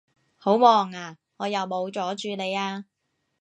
[0.35, 1.19] 好忙呀？
[1.37, 2.85] 我有冇阻住你呀？